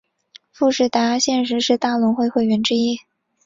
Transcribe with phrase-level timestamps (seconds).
[0.51, 2.97] 富士达现时是大轮会会员之一。